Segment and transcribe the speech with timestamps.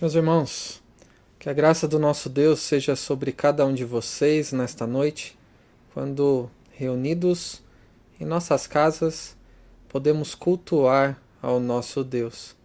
[0.00, 0.82] Meus irmãos,
[1.38, 5.38] que a graça do nosso Deus seja sobre cada um de vocês nesta noite,
[5.92, 7.62] quando reunidos
[8.18, 9.36] em nossas casas
[9.90, 12.56] podemos cultuar ao nosso Deus.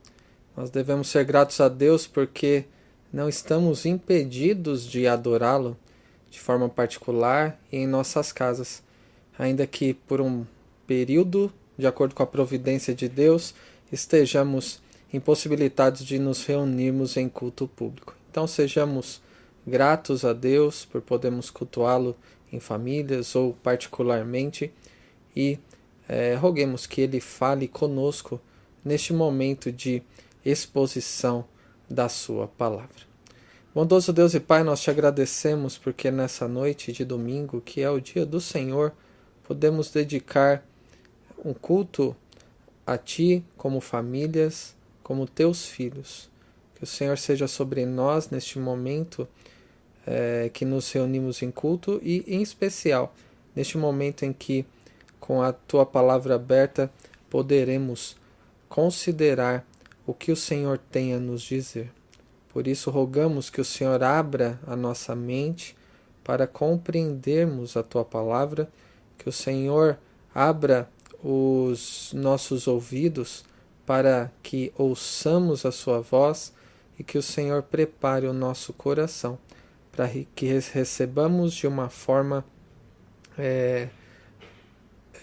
[0.56, 2.64] Nós devemos ser gratos a Deus porque
[3.12, 5.76] não estamos impedidos de adorá-lo
[6.32, 8.82] de forma particular e em nossas casas,
[9.38, 10.46] ainda que por um
[10.88, 13.54] período, de acordo com a providência de Deus,
[13.92, 14.85] estejamos
[15.16, 18.16] impossibilitados de nos reunirmos em culto público.
[18.30, 19.22] Então sejamos
[19.66, 22.16] gratos a Deus por podermos cultuá-lo
[22.52, 24.72] em famílias ou particularmente
[25.36, 25.58] e
[26.08, 28.40] é, roguemos que Ele fale conosco
[28.84, 30.04] neste momento de
[30.46, 31.46] exposição
[31.90, 33.06] da Sua palavra.
[33.74, 38.00] Bondoso Deus e Pai, nós te agradecemos porque nessa noite de domingo, que é o
[38.00, 38.94] dia do Senhor,
[39.44, 40.66] podemos dedicar
[41.44, 42.16] um culto
[42.86, 46.32] a Ti como famílias como teus filhos.
[46.74, 49.28] Que o Senhor seja sobre nós neste momento
[50.04, 53.14] é, que nos reunimos em culto e, em especial,
[53.56, 54.66] neste momento em que,
[55.20, 56.92] com a tua palavra aberta,
[57.30, 58.18] poderemos
[58.68, 59.64] considerar
[60.08, 61.92] o que o Senhor tem a nos dizer.
[62.50, 65.78] Por isso, rogamos que o Senhor abra a nossa mente
[66.24, 68.68] para compreendermos a tua palavra,
[69.20, 70.00] que o Senhor
[70.34, 70.90] abra
[71.24, 73.46] os nossos ouvidos
[73.86, 76.54] para que ouçamos a sua voz
[76.98, 79.38] e que o Senhor prepare o nosso coração
[79.92, 82.44] para que recebamos de uma forma
[83.38, 83.90] é,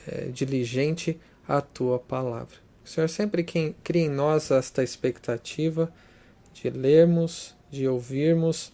[0.06, 2.56] é, diligente a tua palavra.
[2.84, 5.92] O Senhor sempre cria em nós esta expectativa
[6.54, 8.72] de lermos, de ouvirmos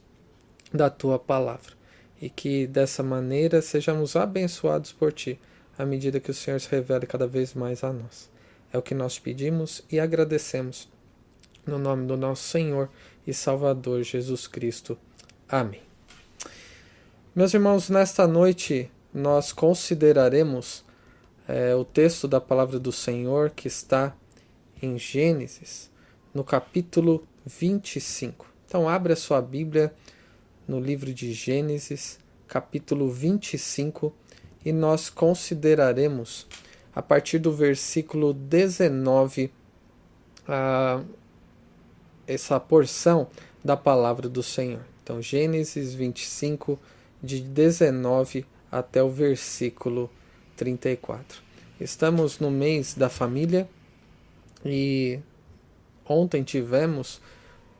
[0.72, 1.72] da tua palavra
[2.20, 5.38] e que dessa maneira sejamos abençoados por ti
[5.76, 8.28] à medida que o Senhor se revele cada vez mais a nós.
[8.72, 10.88] É o que nós pedimos e agradecemos.
[11.66, 12.90] No nome do nosso Senhor
[13.26, 14.98] e Salvador Jesus Cristo.
[15.48, 15.82] Amém.
[17.34, 20.84] Meus irmãos, nesta noite nós consideraremos
[21.46, 24.14] é, o texto da palavra do Senhor que está
[24.82, 25.90] em Gênesis,
[26.34, 28.46] no capítulo 25.
[28.66, 29.94] Então, abra sua Bíblia
[30.66, 34.14] no livro de Gênesis, capítulo 25,
[34.64, 36.46] e nós consideraremos
[36.94, 39.50] a partir do versículo 19,
[40.46, 41.02] a,
[42.26, 43.28] essa porção
[43.64, 44.84] da palavra do Senhor.
[45.02, 46.78] Então, Gênesis 25,
[47.22, 50.10] de 19 até o versículo
[50.56, 51.40] 34.
[51.80, 53.68] Estamos no mês da família
[54.64, 55.20] e
[56.04, 57.20] ontem tivemos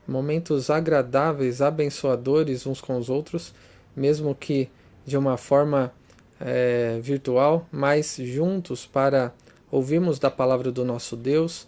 [0.07, 3.55] momentos agradáveis, abençoadores uns com os outros,
[3.95, 4.71] mesmo que
[5.05, 5.93] de uma forma
[6.41, 9.32] é, virtual, mas juntos para
[9.71, 11.66] ouvirmos da palavra do nosso Deus,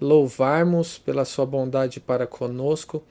[0.00, 3.02] louvarmos pela sua bondade para conosco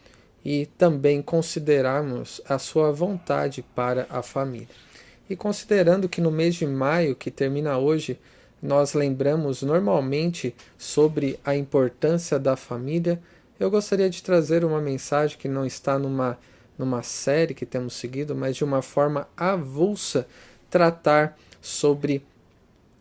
[0.44, 4.68] e também considerarmos a sua vontade para a família.
[5.30, 8.20] E considerando que no mês de maio, que termina hoje,
[8.62, 13.22] nós lembramos normalmente sobre a importância da família,
[13.60, 16.38] eu gostaria de trazer uma mensagem que não está numa,
[16.78, 20.28] numa série que temos seguido, mas de uma forma avulsa
[20.72, 22.26] tratar sobre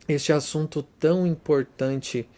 [0.06, 2.28] este assunto tão importante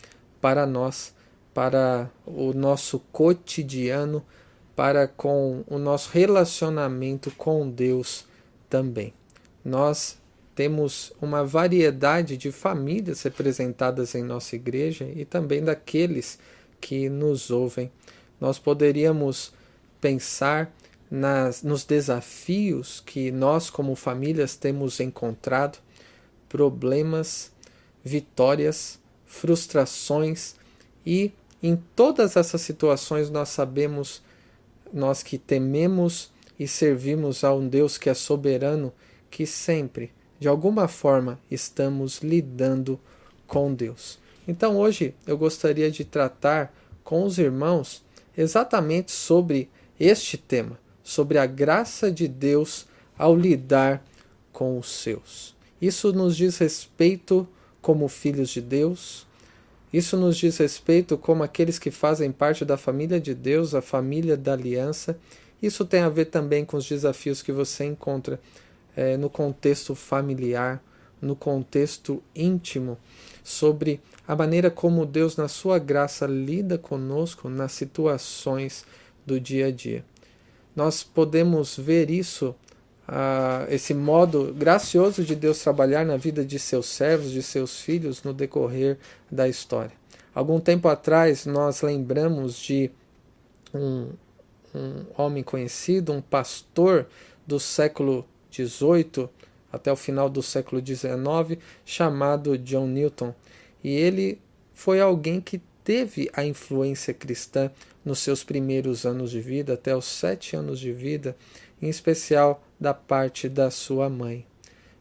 [0.41, 1.15] para nós,
[1.55, 4.25] para o nosso cotidiano,
[4.77, 8.27] para com o nosso relacionamento com Deus
[8.69, 9.13] também.
[9.65, 10.19] Nós
[10.55, 16.39] temos uma variedade de famílias representadas em nossa igreja e também daqueles
[16.81, 17.91] que nos ouvem.
[18.41, 19.53] Nós poderíamos
[20.01, 20.71] pensar
[21.13, 25.79] nas, nos desafios que nós, como famílias, temos encontrado,
[26.49, 27.53] problemas,
[28.03, 30.55] vitórias, frustrações
[31.05, 31.31] e
[31.63, 34.23] em todas essas situações nós sabemos,
[34.91, 38.91] nós que tememos e servimos a um Deus que é soberano,
[39.31, 40.11] que sempre,
[40.41, 42.99] de alguma forma, estamos lidando
[43.47, 44.19] com Deus.
[44.49, 46.75] Então hoje eu gostaria de tratar
[47.05, 48.03] com os irmãos
[48.35, 49.69] exatamente sobre
[50.01, 52.87] este tema sobre a graça de Deus
[53.19, 54.05] ao lidar
[54.53, 55.55] com os seus.
[55.81, 57.47] Isso nos diz respeito
[57.81, 59.27] como filhos de Deus,
[59.93, 64.37] isso nos diz respeito como aqueles que fazem parte da família de Deus, a família
[64.37, 65.19] da aliança.
[65.61, 68.41] Isso tem a ver também com os desafios que você encontra
[68.97, 70.83] é, no contexto familiar,
[71.21, 72.97] no contexto íntimo,
[73.45, 78.87] sobre a maneira como Deus, na sua graça, lida conosco nas situações
[79.27, 80.05] do dia a dia
[80.75, 82.55] nós podemos ver isso,
[83.09, 88.23] uh, esse modo gracioso de Deus trabalhar na vida de seus servos, de seus filhos,
[88.23, 88.99] no decorrer
[89.31, 89.93] da história.
[90.35, 92.91] Algum tempo atrás, nós lembramos de
[93.75, 94.11] um,
[94.75, 97.07] um homem conhecido, um pastor
[97.47, 99.29] do século XVIII
[99.71, 103.35] até o final do século XIX, chamado John Newton.
[103.83, 104.41] E ele
[104.75, 107.71] foi alguém que teve a influência cristã
[108.05, 111.37] nos seus primeiros anos de vida, até os sete anos de vida,
[111.81, 114.47] em especial da parte da sua mãe.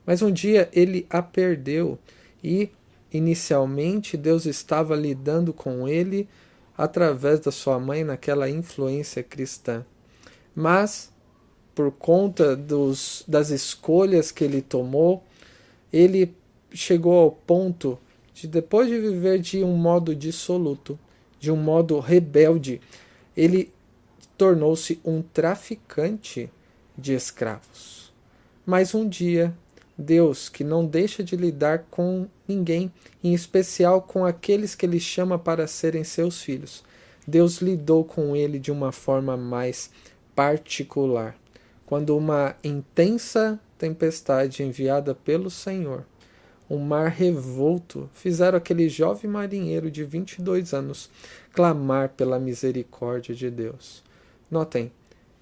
[0.05, 1.97] Mas um dia ele a perdeu
[2.43, 2.69] e,
[3.11, 6.27] inicialmente, Deus estava lidando com ele
[6.77, 9.85] através da sua mãe naquela influência cristã.
[10.55, 11.11] Mas,
[11.75, 15.23] por conta dos, das escolhas que ele tomou,
[15.93, 16.35] ele
[16.73, 17.99] chegou ao ponto
[18.33, 20.99] de, depois de viver de um modo dissoluto,
[21.39, 22.81] de um modo rebelde,
[23.35, 23.71] ele
[24.37, 26.49] tornou-se um traficante
[26.97, 28.11] de escravos.
[28.65, 29.53] Mas um dia,
[29.97, 32.91] Deus, que não deixa de lidar com ninguém,
[33.23, 36.83] em especial com aqueles que ele chama para serem seus filhos,
[37.27, 39.91] Deus lidou com ele de uma forma mais
[40.35, 41.35] particular.
[41.85, 46.05] Quando uma intensa tempestade enviada pelo Senhor,
[46.71, 51.09] um mar revolto, fizeram aquele jovem marinheiro de 22 anos
[51.51, 54.01] clamar pela misericórdia de Deus.
[54.49, 54.89] Notem,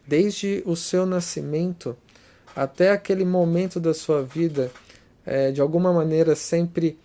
[0.07, 1.95] desde o seu nascimento
[2.55, 4.71] até aquele momento da sua vida,
[5.23, 6.97] é, de alguma maneira sempre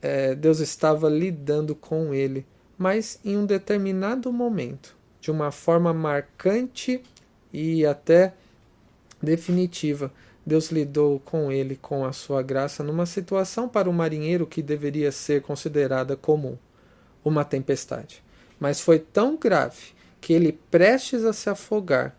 [0.00, 2.46] é, Deus estava lidando com ele,
[2.78, 7.02] mas em um determinado momento, de uma forma marcante
[7.52, 8.32] e até
[9.22, 10.10] definitiva,
[10.48, 15.12] Deus lidou com ele com a sua graça numa situação para um marinheiro que deveria
[15.12, 16.56] ser considerada comum,
[17.22, 18.24] uma tempestade.
[18.58, 19.92] Mas foi tão grave
[20.22, 22.16] que ele, prestes a se afogar,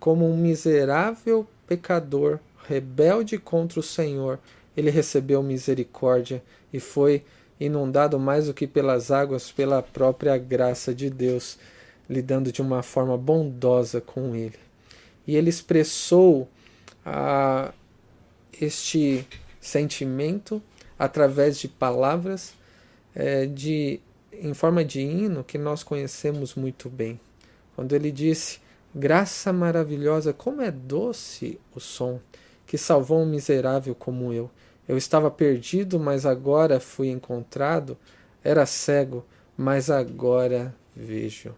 [0.00, 4.40] como um miserável pecador, rebelde contra o Senhor,
[4.76, 6.42] ele recebeu misericórdia
[6.72, 7.22] e foi
[7.60, 11.56] inundado mais do que pelas águas, pela própria graça de Deus,
[12.10, 14.58] lidando de uma forma bondosa com ele.
[15.24, 16.48] E ele expressou
[17.04, 17.72] ah,
[18.60, 19.26] este
[19.60, 20.62] sentimento
[20.98, 22.54] através de palavras
[23.14, 24.00] é, de
[24.32, 27.20] em forma de hino que nós conhecemos muito bem.
[27.74, 28.58] Quando ele disse:
[28.94, 32.20] Graça maravilhosa, como é doce o som
[32.66, 34.50] que salvou um miserável como eu.
[34.86, 37.96] Eu estava perdido, mas agora fui encontrado.
[38.42, 39.24] Era cego,
[39.56, 41.54] mas agora vejo.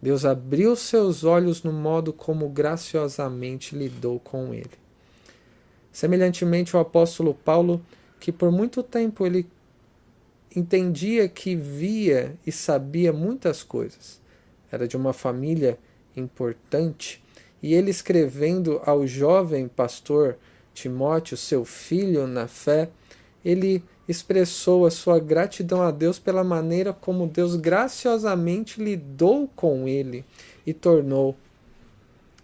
[0.00, 4.85] Deus abriu seus olhos no modo como graciosamente lidou com ele.
[5.96, 7.80] Semelhantemente, o apóstolo Paulo,
[8.20, 9.46] que por muito tempo ele
[10.54, 14.20] entendia que via e sabia muitas coisas,
[14.70, 15.78] era de uma família
[16.14, 17.24] importante,
[17.62, 20.36] e ele escrevendo ao jovem pastor
[20.74, 22.90] Timóteo, seu filho na fé,
[23.42, 30.26] ele expressou a sua gratidão a Deus pela maneira como Deus graciosamente lidou com ele
[30.66, 31.34] e tornou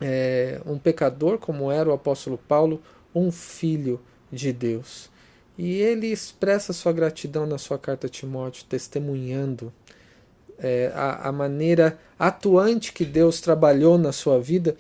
[0.01, 2.81] é, um pecador, como era o apóstolo Paulo,
[3.15, 4.01] um filho
[4.31, 5.11] de Deus.
[5.59, 9.73] E ele expressa sua gratidão na sua carta a Timóteo, testemunhando
[10.59, 14.77] é, a, a maneira atuante que Deus trabalhou na sua vida,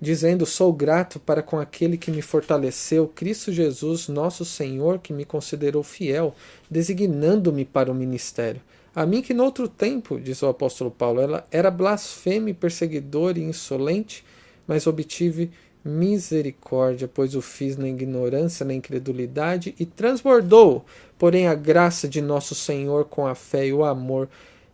[0.00, 5.24] dizendo: Sou grato para com aquele que me fortaleceu, Cristo Jesus, nosso Senhor, que me
[5.24, 6.34] considerou fiel,
[6.70, 8.60] designando-me para o ministério.
[8.94, 14.24] A mim que noutro tempo, diz o apóstolo Paulo, ela era blasfemo, perseguidor e insolente,
[14.66, 15.50] mas obtive
[15.84, 20.84] misericórdia, pois o fiz na ignorância, na incredulidade, e transbordou,
[21.18, 24.28] porém, a graça de nosso Senhor com a fé e o amor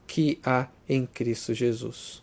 [0.07, 2.23] que há em Cristo Jesus.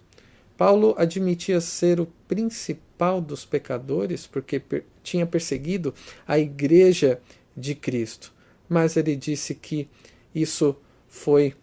[0.57, 5.93] Paulo admitia ser o principal dos pecadores porque per tinha perseguido
[6.25, 7.19] a igreja
[7.57, 8.33] de Cristo,
[8.69, 9.89] mas ele disse que
[10.33, 10.77] isso
[11.09, 11.53] foi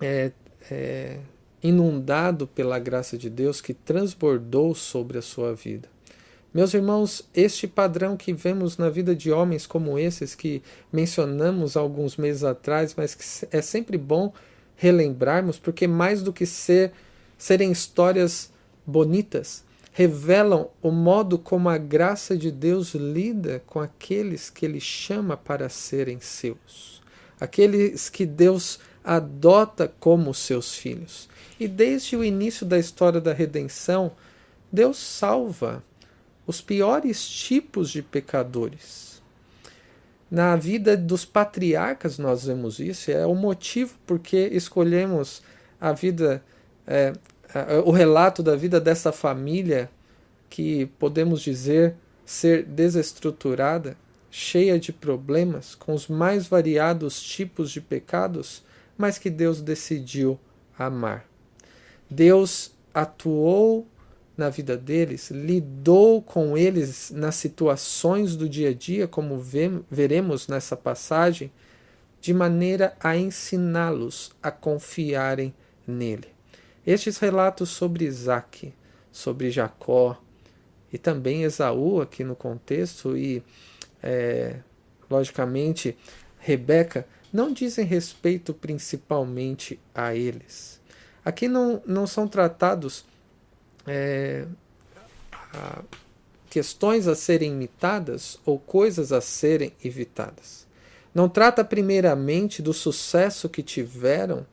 [0.00, 0.32] é,
[0.68, 1.20] é,
[1.62, 5.88] inundado pela graça de Deus que transbordou sobre a sua vida.
[6.56, 12.16] Meus irmãos, este padrão que vemos na vida de homens como esses que mencionamos alguns
[12.16, 14.32] meses atrás, mas que é sempre bom
[14.74, 16.92] relembrarmos, porque mais do que ser
[17.36, 18.50] serem histórias
[18.86, 25.36] bonitas, revelam o modo como a graça de Deus lida com aqueles que ele chama
[25.36, 27.02] para serem seus,
[27.38, 31.28] aqueles que Deus adota como seus filhos.
[31.60, 34.12] E desde o início da história da redenção,
[34.72, 35.84] Deus salva
[36.46, 39.06] os piores tipos de pecadores
[40.30, 45.42] na vida dos patriarcas nós vemos isso, é o motivo porque escolhemos
[45.80, 46.42] a vida,
[46.86, 47.12] é,
[47.84, 49.88] o relato da vida dessa família
[50.50, 53.96] que podemos dizer ser desestruturada,
[54.30, 58.64] cheia de problemas, com os mais variados tipos de pecados,
[58.98, 60.38] mas que Deus decidiu
[60.76, 61.24] amar.
[62.10, 63.86] Deus atuou
[64.36, 69.42] na vida deles, lidou com eles nas situações do dia a dia, como
[69.90, 71.50] veremos nessa passagem,
[72.20, 75.54] de maneira a ensiná-los a confiarem
[75.86, 76.28] nele.
[76.86, 78.72] Estes relatos sobre Isaac,
[79.10, 80.20] sobre Jacó
[80.92, 83.42] e também Esaú aqui no contexto e,
[84.02, 84.56] é,
[85.10, 85.96] logicamente,
[86.38, 90.80] Rebeca, não dizem respeito principalmente a eles.
[91.24, 93.04] Aqui não, não são tratados
[93.86, 94.46] é,
[95.52, 95.82] a,
[96.48, 100.66] questões a serem imitadas ou coisas a serem evitadas.
[101.14, 104.46] Não trata primeiramente do sucesso que tiveram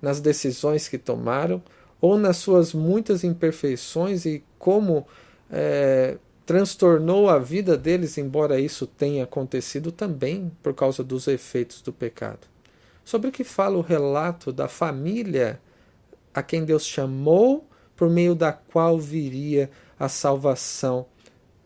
[0.00, 1.62] nas decisões que tomaram
[2.00, 5.06] ou nas suas muitas imperfeições e como
[5.50, 11.92] é, transtornou a vida deles, embora isso tenha acontecido também por causa dos efeitos do
[11.92, 12.46] pecado.
[13.04, 15.60] Sobre o que fala o relato da família
[16.32, 21.06] a quem Deus chamou, por meio da qual viria a salvação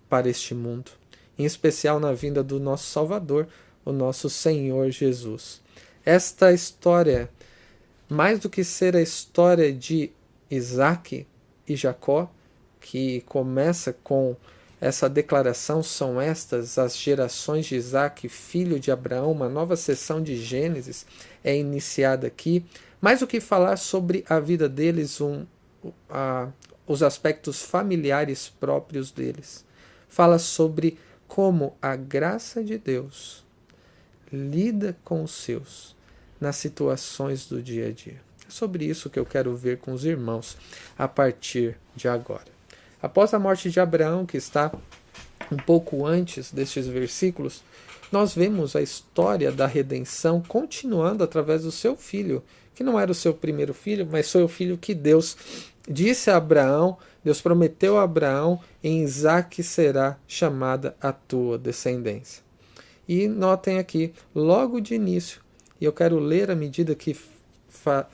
[0.09, 0.93] para este mundo,
[1.39, 3.49] em especial na vinda do nosso Salvador,
[3.85, 5.61] o nosso Senhor Jesus.
[6.05, 7.29] Esta história,
[8.09, 10.11] mais do que ser a história de
[10.51, 11.27] Isaac
[11.67, 12.31] e Jacó,
[12.81, 14.37] que começa com
[14.81, 20.37] essa declaração, são estas as gerações de Isaac, filho de Abraão, uma nova sessão de
[20.37, 21.05] Gênesis
[21.45, 22.65] é iniciada aqui.
[23.01, 25.45] Mais do que falar sobre a vida deles, um,
[26.09, 26.49] a,
[26.87, 29.65] os aspectos familiares próprios deles.
[30.09, 33.45] Fala sobre como a graça de Deus
[34.33, 35.97] lida com os seus
[36.41, 38.21] nas situações do dia a dia.
[38.47, 40.57] É sobre isso que eu quero ver com os irmãos
[40.99, 42.47] a partir de agora.
[43.03, 44.73] Após a morte de Abraão, que está
[45.51, 47.63] um pouco antes destes versículos,
[48.11, 52.43] nós vemos a história da redenção continuando através do seu filho,
[52.75, 55.37] que não era o seu primeiro filho, mas foi o filho que Deus
[55.89, 62.43] disse a Abraão, Deus prometeu a Abraão, em Isaac será chamada a tua descendência.
[63.09, 65.41] E notem aqui, logo de início,
[65.81, 67.17] e eu quero ler à medida que
[67.69, 68.07] fa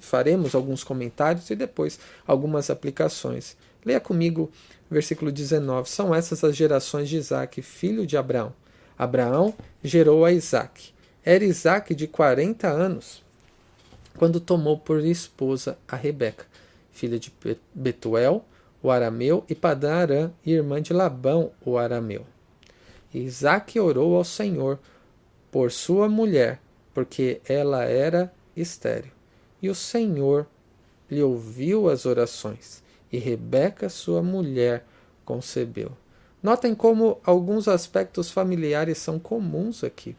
[0.00, 3.56] faremos alguns comentários e depois algumas aplicações.
[3.84, 4.50] Leia comigo
[4.90, 5.88] versículo 19.
[5.88, 8.52] São essas as gerações de Isaac, filho de Abraão.
[8.98, 10.92] Abraão gerou a Isaac.
[11.24, 13.26] Era Isaac de 40 anos
[14.16, 16.46] quando tomou por esposa a Rebeca,
[16.90, 17.32] filha de
[17.74, 18.44] Betuel,
[18.82, 22.24] o arameu, e Padã Arã, irmã de Labão, o arameu.
[23.12, 24.78] Isaac orou ao Senhor
[25.50, 26.60] por sua mulher,
[26.94, 29.12] porque ela era estéril.
[29.60, 30.46] E o Senhor
[31.10, 34.84] lhe ouviu as orações, e Rebeca, sua mulher,
[35.24, 35.92] concebeu.
[36.46, 40.14] Notem como alguns aspectos familiares são comuns aqui.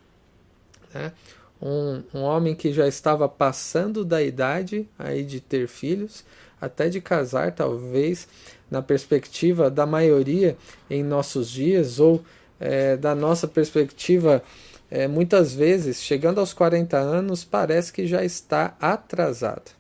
[0.94, 1.14] Né?
[1.62, 6.26] Um, um homem que já estava passando da idade aí de ter filhos,
[6.60, 8.28] até de casar, talvez,
[8.70, 10.58] na perspectiva da maioria
[10.90, 12.22] em nossos dias, ou
[12.60, 14.44] é, da nossa perspectiva,
[14.92, 19.72] é, muitas vezes, chegando aos 40 anos, parece que já está atrasado.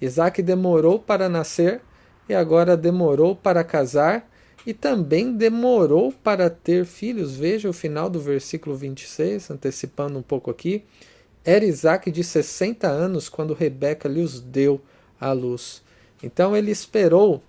[0.00, 1.82] Isaac demorou para nascer
[2.26, 4.29] e agora demorou para casar
[4.66, 7.34] e também demorou para ter filhos.
[7.34, 10.84] Veja o final do versículo 26, antecipando um pouco aqui.
[11.44, 14.80] Era Isaac de 60 anos quando Rebeca lhes deu
[15.20, 15.82] a luz.
[16.22, 17.42] Então ele esperou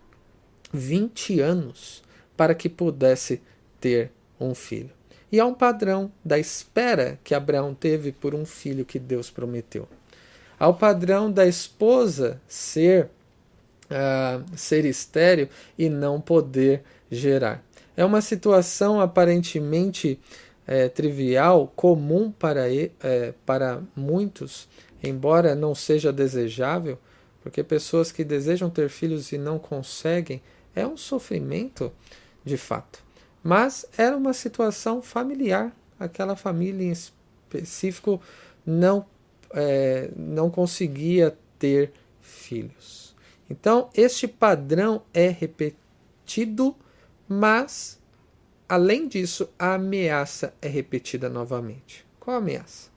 [0.71, 2.01] 20 anos
[2.37, 3.41] para que pudesse
[3.79, 4.91] ter um filho.
[5.31, 9.87] E há um padrão da espera que Abraão teve por um filho que Deus prometeu.
[10.59, 13.09] Há o padrão da esposa ser
[13.91, 17.63] uh, ser estéreo e não poder gerar.
[17.95, 20.19] É uma situação aparentemente
[20.65, 24.69] é, trivial, comum para, é, para muitos,
[25.03, 26.97] embora não seja desejável,
[27.43, 30.41] porque pessoas que desejam ter filhos e não conseguem
[30.73, 31.91] é um sofrimento
[32.45, 33.03] de fato.
[33.43, 38.21] Mas era uma situação familiar, aquela família em específico
[38.65, 39.05] não,
[39.53, 41.91] é, não conseguia ter
[42.21, 43.15] filhos.
[43.49, 46.75] Então, este padrão é repetido,
[47.31, 47.97] mas,
[48.67, 52.05] além disso, a ameaça é repetida novamente.
[52.19, 52.89] Qual a ameaça?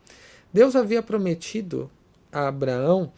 [0.52, 1.88] Deus havia prometido
[2.32, 3.12] a Abraão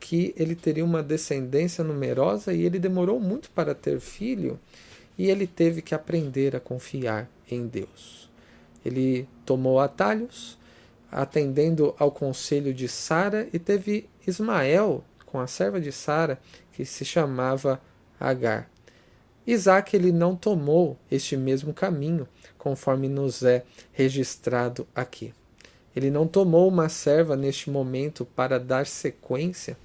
[0.00, 4.58] que ele teria uma descendência numerosa e ele demorou muito para ter filho
[5.18, 8.30] e ele teve que aprender a confiar em Deus.
[8.82, 10.58] Ele tomou atalhos,
[11.10, 16.40] atendendo ao conselho de Sara e teve Ismael com a serva de Sara,
[16.72, 17.78] que se chamava
[18.18, 18.72] Agar.
[19.46, 25.34] Isaac ele não tomou este mesmo caminho, conforme nos é registrado aqui.
[25.94, 29.76] Ele não tomou uma serva neste momento para dar sequência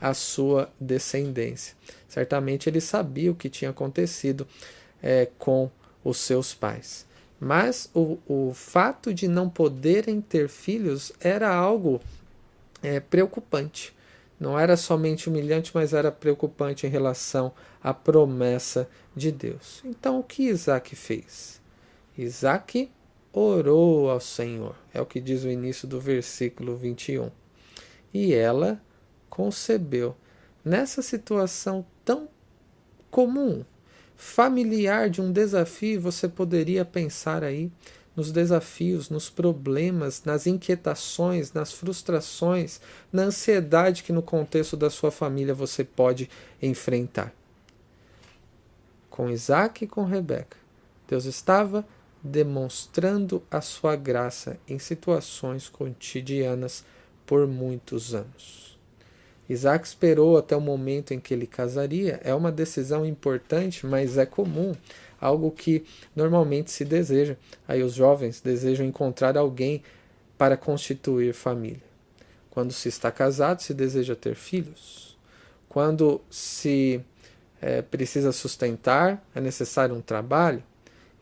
[0.00, 1.76] a sua descendência.
[2.08, 4.46] Certamente ele sabia o que tinha acontecido
[5.02, 5.70] é, com
[6.02, 7.06] os seus pais.
[7.38, 12.00] Mas o, o fato de não poderem ter filhos era algo
[12.82, 13.94] é, preocupante.
[14.38, 19.82] Não era somente humilhante, mas era preocupante em relação à promessa de Deus.
[19.84, 21.60] Então, o que Isaac fez?
[22.16, 22.90] Isaac
[23.32, 27.30] orou ao Senhor, é o que diz o início do versículo 21.
[28.12, 28.80] E ela
[29.28, 30.16] concebeu.
[30.64, 32.28] Nessa situação tão
[33.10, 33.64] comum,
[34.16, 37.72] familiar de um desafio, você poderia pensar aí
[38.14, 45.10] nos desafios, nos problemas, nas inquietações, nas frustrações, na ansiedade que no contexto da sua
[45.10, 46.28] família você pode
[46.60, 47.32] enfrentar.
[49.20, 50.56] Com Isaac e com Rebeca,
[51.06, 51.86] Deus estava
[52.22, 56.86] demonstrando a sua graça em situações cotidianas
[57.26, 58.78] por muitos anos.
[59.46, 62.18] Isaac esperou até o momento em que ele casaria.
[62.24, 64.72] É uma decisão importante, mas é comum,
[65.20, 65.84] algo que
[66.16, 67.36] normalmente se deseja.
[67.68, 69.82] Aí os jovens desejam encontrar alguém
[70.38, 71.82] para constituir família.
[72.48, 75.14] Quando se está casado, se deseja ter filhos.
[75.68, 77.04] Quando se
[77.60, 80.62] é, precisa sustentar, é necessário um trabalho.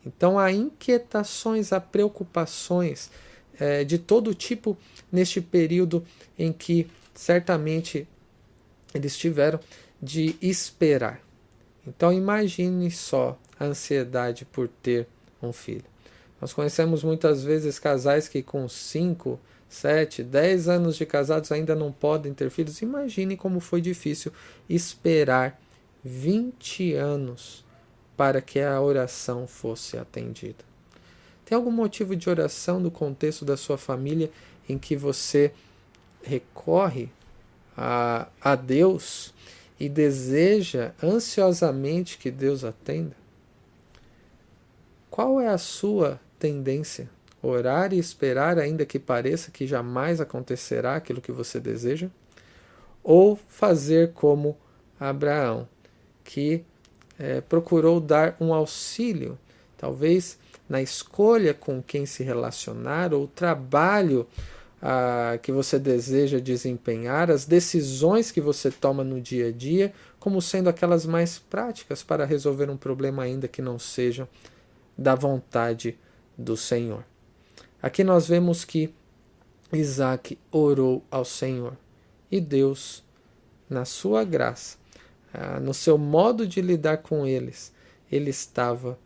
[0.04, 3.10] Então há inquietações, há preocupações
[3.58, 4.76] é, de todo tipo
[5.10, 6.04] neste período
[6.38, 8.06] em que certamente
[8.94, 9.58] eles tiveram
[10.00, 11.20] de esperar.
[11.86, 15.06] Então imagine só a ansiedade por ter
[15.42, 15.84] um filho.
[16.40, 21.90] Nós conhecemos muitas vezes casais que com 5, 7, 10 anos de casados ainda não
[21.90, 22.80] podem ter filhos.
[22.80, 24.32] Imagine como foi difícil
[24.68, 25.60] esperar
[26.04, 27.64] 20 anos
[28.16, 30.64] para que a oração fosse atendida.
[31.44, 34.30] Tem algum motivo de oração no contexto da sua família
[34.68, 35.52] em que você
[36.22, 37.08] recorre
[37.76, 39.32] a, a Deus
[39.78, 43.16] e deseja ansiosamente que Deus atenda?
[45.08, 47.08] Qual é a sua tendência?
[47.40, 52.08] Orar e esperar, ainda que pareça que jamais acontecerá aquilo que você deseja?
[53.02, 54.56] Ou fazer como
[54.98, 55.68] Abraão,
[56.28, 56.62] que
[57.18, 59.38] é, procurou dar um auxílio,
[59.78, 60.38] talvez
[60.68, 64.26] na escolha com quem se relacionar ou trabalho
[64.82, 70.42] ah, que você deseja desempenhar, as decisões que você toma no dia a dia, como
[70.42, 74.28] sendo aquelas mais práticas para resolver um problema, ainda que não sejam
[74.98, 75.96] da vontade
[76.36, 77.04] do Senhor.
[77.80, 78.92] Aqui nós vemos que
[79.72, 81.74] Isaac orou ao Senhor
[82.30, 83.02] e Deus,
[83.70, 84.77] na sua graça,
[85.32, 87.72] ah, no seu modo de lidar com eles,
[88.10, 88.98] ele estava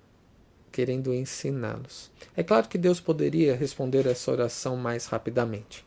[0.70, 2.10] querendo ensiná-los.
[2.36, 5.84] É claro que Deus poderia responder essa oração mais rapidamente.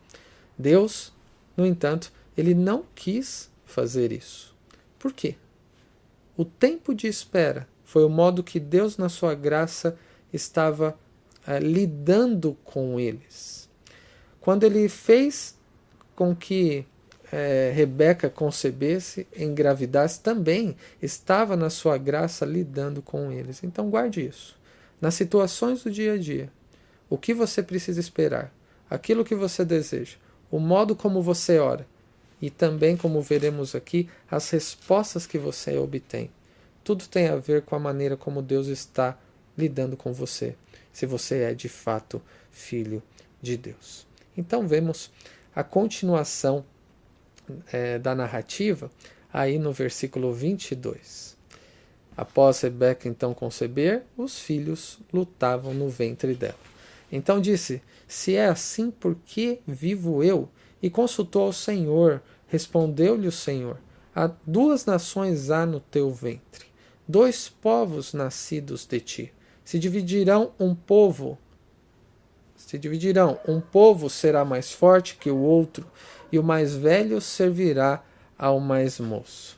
[0.58, 1.12] Deus,
[1.58, 4.56] no entanto, ele não quis fazer isso.
[5.00, 5.36] Por quê?
[6.38, 9.98] O tempo de espera foi o modo que Deus, na sua graça,
[10.32, 10.98] estava
[11.46, 13.70] ah, lidando com eles.
[14.40, 15.58] Quando ele fez
[16.16, 16.86] com que
[17.32, 23.64] é, Rebeca concebesse, engravidasse, também estava na sua graça lidando com eles.
[23.64, 24.58] Então guarde isso.
[25.02, 26.50] Nas situações do dia a dia,
[27.10, 28.54] o que você precisa esperar,
[28.90, 30.18] aquilo que você deseja,
[30.50, 31.86] o modo como você ora
[32.42, 36.30] e também, como veremos aqui, as respostas que você obtém.
[36.84, 39.18] Tudo tem a ver com a maneira como Deus está
[39.58, 40.56] lidando com você,
[40.92, 43.02] se você é de fato filho
[43.42, 44.06] de Deus.
[44.38, 45.12] Então vemos
[45.56, 46.66] a continuação
[47.72, 48.92] é, da narrativa,
[49.32, 51.36] aí no versículo 22.
[52.18, 56.56] Após Rebeca então conceber, os filhos lutavam no ventre dela.
[57.12, 60.50] Então disse: Se é assim, por que vivo eu?
[60.82, 62.22] E consultou ao Senhor.
[62.48, 63.78] Respondeu-lhe o Senhor:
[64.16, 66.66] Há duas nações há no teu ventre,
[67.08, 69.34] dois povos nascidos de ti.
[69.66, 71.38] Se dividirão um povo,
[72.56, 75.86] se dividirão, um povo será mais forte que o outro,
[76.36, 78.04] e o mais velho servirá
[78.38, 79.58] ao mais moço.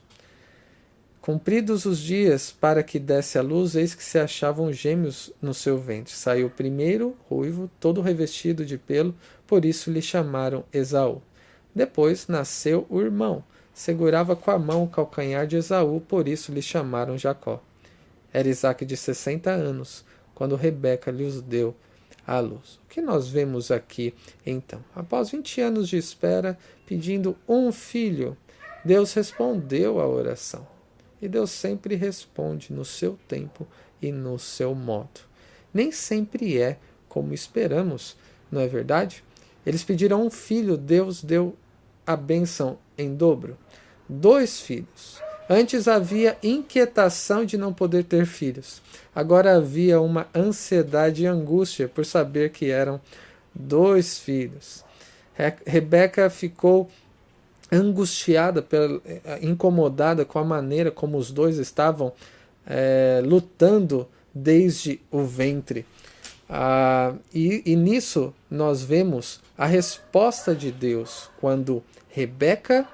[1.20, 5.78] Cumpridos os dias para que desse a luz, eis que se achavam gêmeos no seu
[5.80, 6.14] ventre.
[6.14, 9.14] Saiu primeiro, ruivo, todo revestido de pelo,
[9.48, 11.22] por isso lhe chamaram Esaú.
[11.74, 16.62] Depois nasceu o irmão, segurava com a mão o calcanhar de Esaú, por isso lhe
[16.62, 17.62] chamaram Jacó.
[18.32, 21.76] Era Isaac de sessenta anos, quando Rebeca lhes deu
[22.28, 22.76] à luz.
[22.84, 24.14] O que nós vemos aqui
[24.46, 24.84] então?
[24.94, 28.36] Após 20 anos de espera, pedindo um filho,
[28.84, 30.68] Deus respondeu à oração.
[31.22, 33.66] E Deus sempre responde no seu tempo
[34.02, 35.22] e no seu modo.
[35.74, 38.18] Nem sempre é como esperamos,
[38.52, 39.24] não é verdade?
[39.66, 41.56] Eles pediram um filho, Deus deu
[42.06, 43.58] a bênção em dobro.
[44.08, 45.27] dois filhos.
[45.50, 48.82] Antes havia inquietação de não poder ter filhos.
[49.16, 53.00] Agora havia uma ansiedade e angústia por saber que eram
[53.56, 54.84] dois filhos.
[55.66, 56.90] Rebeca ficou
[57.72, 58.66] angustiada,
[59.42, 62.12] incomodada com a maneira como os dois estavam
[62.66, 65.86] é, lutando desde o ventre.
[66.50, 72.88] Ah, e, e nisso nós vemos a resposta de Deus quando Rebeca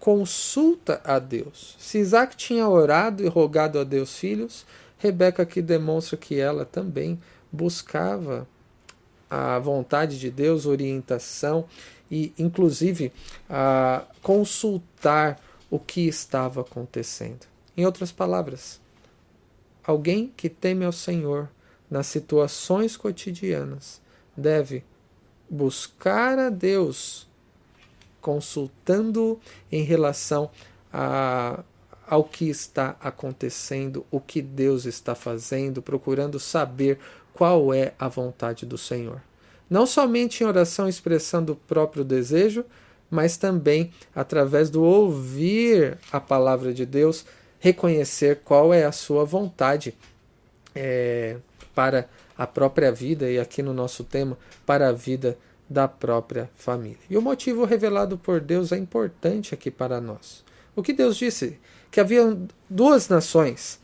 [0.00, 1.76] consulta a Deus.
[1.78, 4.66] Se Isaac tinha orado e rogado a Deus filhos,
[4.98, 7.20] Rebeca aqui demonstra que ela também
[7.52, 8.48] buscava
[9.30, 11.66] a vontade de Deus, orientação
[12.10, 13.12] e, inclusive,
[13.48, 17.46] a consultar o que estava acontecendo.
[17.76, 18.80] Em outras palavras,
[19.84, 21.48] alguém que teme ao Senhor
[21.88, 24.00] nas situações cotidianas
[24.36, 24.82] deve
[25.48, 27.29] buscar a Deus
[28.20, 30.50] consultando em relação
[30.92, 31.62] a,
[32.06, 36.98] ao que está acontecendo, o que Deus está fazendo, procurando saber
[37.32, 39.22] qual é a vontade do Senhor.
[39.68, 42.64] Não somente em oração expressando o próprio desejo,
[43.10, 47.24] mas também através do ouvir a palavra de Deus,
[47.58, 49.94] reconhecer qual é a sua vontade
[50.74, 51.36] é,
[51.74, 55.36] para a própria vida, e aqui no nosso tema, para a vida
[55.70, 56.98] da própria família.
[57.08, 60.44] E o motivo revelado por Deus é importante aqui para nós.
[60.74, 61.58] O que Deus disse?
[61.92, 62.36] Que havia
[62.68, 63.78] duas nações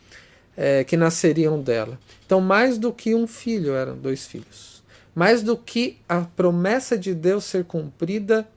[0.57, 1.97] é, que nasceriam dela.
[2.25, 4.83] Então, mais do que um filho, eram dois filhos.
[5.15, 8.49] Mais do que a promessa de Deus ser cumprida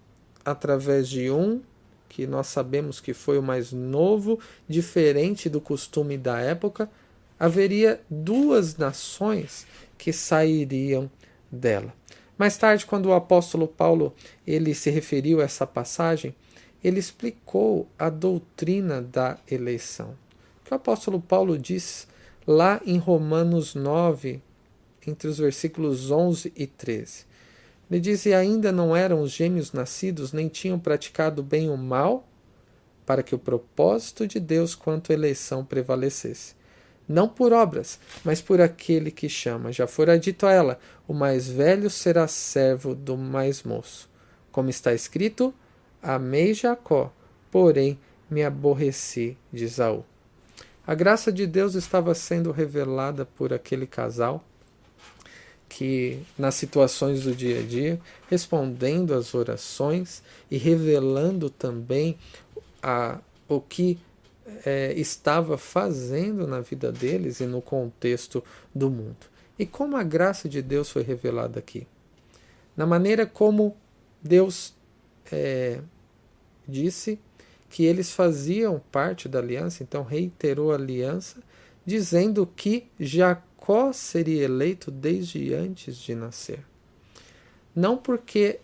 [0.43, 1.61] através de um,
[2.07, 6.89] que nós sabemos que foi o mais novo, diferente do costume da época,
[7.39, 11.09] haveria duas nações que sairiam
[11.51, 11.93] dela.
[12.39, 14.13] Mais tarde, quando o apóstolo Paulo
[14.47, 16.33] ele se referiu a essa passagem,
[16.81, 20.15] ele explicou a doutrina da eleição.
[20.61, 22.07] O que o apóstolo Paulo diz
[22.47, 24.41] lá em Romanos 9,
[25.05, 27.25] entre os versículos 11 e 13.
[27.91, 32.25] Ele diz: E ainda não eram os gêmeos nascidos, nem tinham praticado bem ou mal,
[33.05, 36.58] para que o propósito de Deus quanto à eleição prevalecesse
[37.09, 39.71] não por obras, mas por aquele que chama.
[39.71, 44.07] Já fora dito a ela: o mais velho será servo do mais moço.
[44.51, 45.51] Como está escrito:
[46.03, 47.11] Amei Jacó,
[47.49, 50.05] porém me aborreci de Esaú.
[50.85, 54.43] A graça de Deus estava sendo revelada por aquele casal
[55.67, 62.17] que, nas situações do dia a dia, respondendo às orações e revelando também
[62.81, 63.99] a, o que
[64.65, 69.27] é, estava fazendo na vida deles e no contexto do mundo.
[69.57, 71.85] E como a graça de Deus foi revelada aqui?
[72.75, 73.75] Na maneira como
[74.21, 74.73] Deus
[75.31, 75.81] é,
[76.67, 77.19] disse
[77.69, 81.37] que eles faziam parte da aliança, então reiterou a aliança,
[81.85, 86.65] dizendo que Jacó seria eleito desde antes de nascer.
[87.75, 88.59] Não porque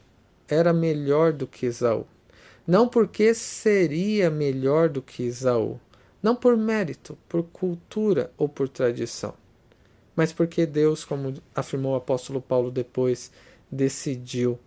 [0.48, 2.08] era melhor do que Esaú,
[2.68, 5.80] não porque seria melhor do que Esaú,
[6.22, 9.36] não por mérito, por cultura ou por tradição,
[10.16, 13.32] mas porque Deus, como afirmou o apóstolo Paulo depois,
[13.72, 14.58] decidiu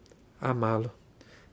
[0.41, 0.93] amá-lo,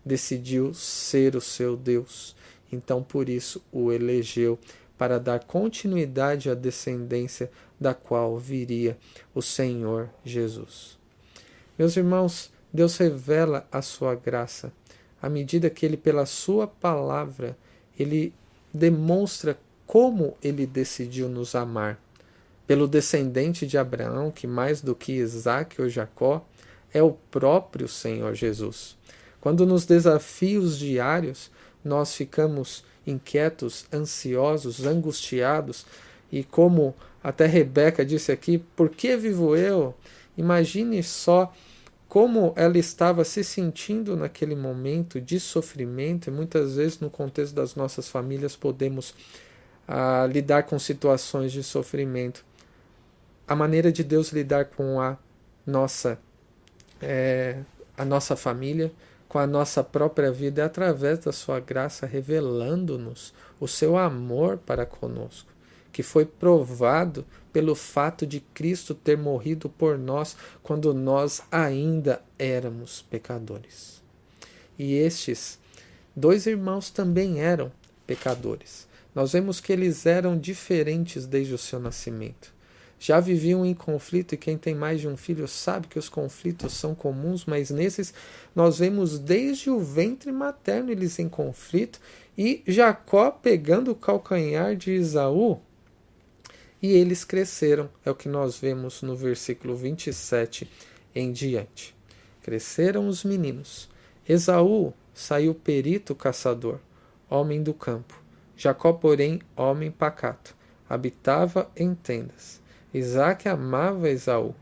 [0.06, 2.36] decidiu ser o seu Deus.
[2.72, 4.60] Então, por isso, o elegeu
[4.98, 8.98] para dar continuidade à descendência da qual viria
[9.34, 10.98] o Senhor Jesus.
[11.78, 14.72] Meus irmãos, Deus revela a sua graça
[15.26, 17.58] à medida que ele, pela sua palavra,
[17.98, 18.32] ele
[18.72, 19.58] demonstra
[19.88, 22.00] como ele decidiu nos amar.
[22.68, 26.46] Pelo descendente de Abraão, que mais do que Isaac ou Jacó,
[26.94, 28.96] é o próprio Senhor Jesus.
[29.42, 31.50] Quando nos desafios diários
[31.84, 35.88] nós ficamos inquietos, ansiosos, angustiados,
[36.32, 39.96] e como até Rebeca disse aqui, por que vivo eu?
[40.38, 41.52] Imagine só
[42.16, 47.76] como ela estava se sentindo naquele momento de sofrimento, e muitas vezes no contexto das
[47.76, 49.14] nossas famílias podemos
[49.86, 52.46] ah, lidar com situações de sofrimento.
[53.46, 55.18] A maneira de Deus lidar com a
[55.68, 56.18] nossa,
[57.02, 57.58] é,
[57.98, 58.94] a nossa família,
[59.28, 64.86] com a nossa própria vida, é através da sua graça, revelando-nos o seu amor para
[64.86, 65.54] conosco
[65.92, 67.26] que foi provado
[67.56, 74.04] pelo fato de Cristo ter morrido por nós quando nós ainda éramos pecadores.
[74.78, 75.58] E estes
[76.14, 77.72] dois irmãos também eram
[78.06, 78.90] pecadores.
[79.16, 82.54] Nós vemos que eles eram diferentes desde o seu nascimento.
[83.00, 86.74] já viviam em conflito, e quem tem mais de um filho sabe que os conflitos
[86.74, 88.14] são comuns, mas nesses
[88.54, 92.02] nós vemos desde o ventre materno eles em conflito,
[92.38, 95.62] e Jacó pegando o calcanhar de Esaú,
[96.86, 100.70] e eles cresceram, é o que nós vemos no versículo 27
[101.16, 101.96] em diante.
[102.44, 103.90] Cresceram os meninos.
[104.30, 106.80] Esaú saiu perito caçador,
[107.28, 108.22] homem do campo.
[108.56, 110.56] Jacó, porém, homem pacato,
[110.88, 112.62] habitava em tendas.
[112.94, 114.54] Isaac amava Esaú,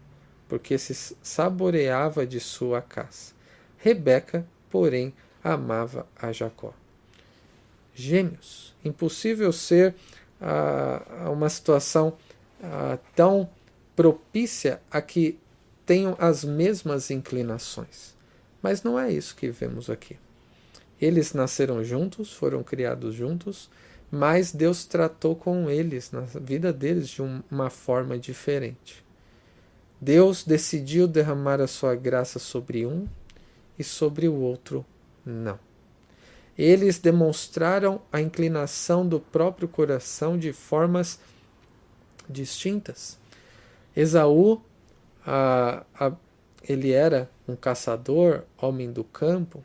[0.47, 3.33] porque se saboreava de sua caça.
[3.77, 6.73] Rebeca, porém, amava a Jacó.
[7.93, 8.73] Gêmeos.
[8.83, 9.93] Impossível ser
[10.43, 12.13] ah, uma situação
[12.62, 13.49] ah, tão
[13.95, 15.39] propícia a que
[15.86, 18.13] tenham as mesmas inclinações.
[18.62, 20.17] Mas não é isso que vemos aqui.
[20.99, 23.69] Eles nasceram juntos, foram criados juntos,
[24.12, 29.03] mas Deus tratou com eles, na vida deles, de uma forma diferente.
[29.99, 33.08] Deus decidiu derramar a sua graça sobre um
[33.79, 34.86] e sobre o outro
[35.25, 35.58] não.
[36.57, 41.19] Eles demonstraram a inclinação do próprio coração de formas
[42.29, 43.17] distintas.
[43.95, 44.61] Esaú
[45.25, 46.11] a, a,
[46.67, 49.63] ele era um caçador, homem do campo,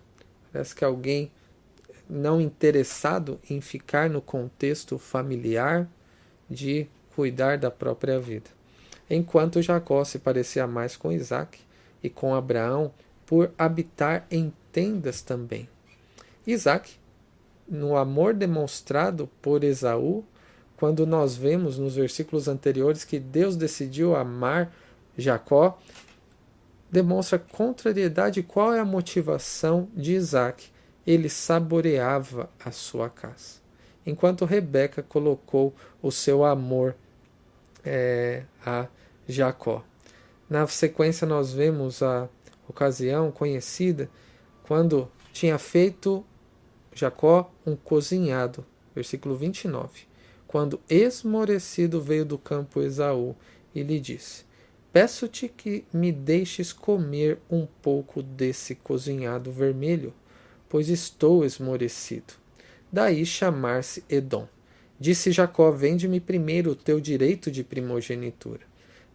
[0.52, 1.30] parece que alguém
[2.08, 5.88] não interessado em ficar no contexto familiar
[6.48, 8.50] de cuidar da própria vida.
[9.10, 11.58] Enquanto Jacó se parecia mais com Isaac
[12.02, 12.92] e com Abraão
[13.26, 15.68] por habitar em tendas também.
[16.50, 16.98] Isaac,
[17.68, 20.24] no amor demonstrado por Esaú,
[20.78, 24.72] quando nós vemos nos versículos anteriores que Deus decidiu amar
[25.16, 25.78] Jacó,
[26.90, 30.70] demonstra contrariedade qual é a motivação de Isaac.
[31.06, 33.60] Ele saboreava a sua casa.
[34.06, 36.96] Enquanto Rebeca colocou o seu amor
[37.84, 38.86] é, a
[39.28, 39.84] Jacó.
[40.48, 42.26] Na sequência, nós vemos a
[42.66, 44.08] ocasião conhecida
[44.62, 46.24] quando tinha feito
[46.98, 48.66] Jacó um cozinhado.
[48.94, 50.02] Versículo 29.
[50.46, 53.36] Quando esmorecido veio do campo Esaú
[53.74, 54.44] e lhe disse:
[54.92, 60.12] Peço-te que me deixes comer um pouco desse cozinhado vermelho,
[60.68, 62.34] pois estou esmorecido.
[62.90, 64.48] Daí chamar-se Edom.
[64.98, 68.62] Disse Jacó: Vende-me primeiro o teu direito de primogenitura.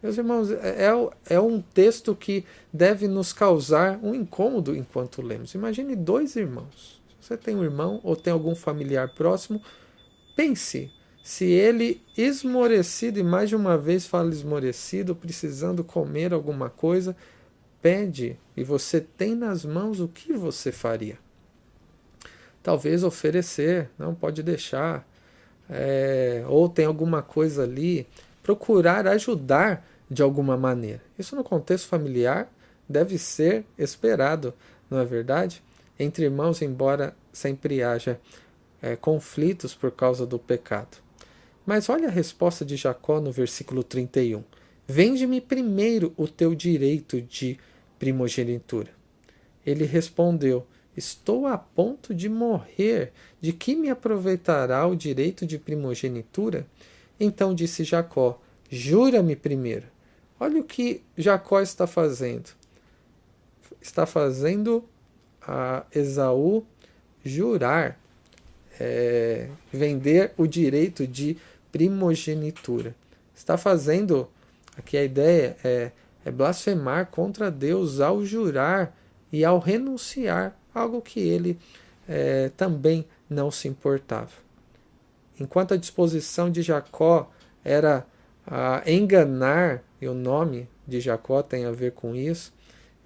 [0.02, 5.54] Meus irmãos, é, é, é um texto que deve nos causar um incômodo enquanto lemos.
[5.54, 7.02] Imagine dois irmãos.
[7.24, 9.62] Você tem um irmão ou tem algum familiar próximo,
[10.36, 17.16] pense se ele esmorecido, e mais de uma vez fala esmorecido, precisando comer alguma coisa,
[17.80, 21.18] pede e você tem nas mãos, o que você faria?
[22.62, 25.08] Talvez oferecer, não pode deixar,
[25.70, 28.06] é, ou tem alguma coisa ali,
[28.42, 31.00] procurar ajudar de alguma maneira.
[31.18, 32.52] Isso no contexto familiar
[32.86, 34.52] deve ser esperado,
[34.90, 35.62] não é verdade?
[35.98, 38.20] Entre irmãos, embora sempre haja
[38.82, 40.98] é, conflitos por causa do pecado.
[41.64, 44.44] Mas olha a resposta de Jacó no versículo 31.
[44.86, 47.58] Vende-me primeiro o teu direito de
[47.98, 48.90] primogenitura.
[49.64, 53.12] Ele respondeu: Estou a ponto de morrer.
[53.40, 56.66] De que me aproveitará o direito de primogenitura?
[57.18, 59.86] Então disse Jacó: Jura-me primeiro.
[60.38, 62.50] Olha o que Jacó está fazendo.
[63.80, 64.84] Está fazendo
[65.46, 66.64] a Esaú
[67.24, 67.98] jurar,
[68.78, 71.36] é, vender o direito de
[71.70, 72.94] primogenitura.
[73.34, 74.28] Está fazendo,
[74.76, 75.90] aqui a ideia é,
[76.24, 78.96] é blasfemar contra Deus ao jurar
[79.32, 81.58] e ao renunciar, algo que ele
[82.08, 84.30] é, também não se importava.
[85.38, 87.30] Enquanto a disposição de Jacó
[87.64, 88.06] era
[88.46, 92.52] a enganar, e o nome de Jacó tem a ver com isso,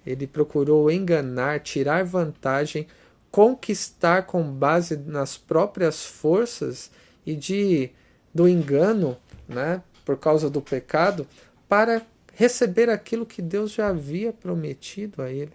[0.09, 2.87] ele procurou enganar, tirar vantagem,
[3.29, 6.89] conquistar com base nas próprias forças
[7.23, 7.91] e de
[8.33, 9.15] do engano,
[9.47, 11.27] né, por causa do pecado,
[11.67, 12.01] para
[12.33, 15.53] receber aquilo que Deus já havia prometido a ele.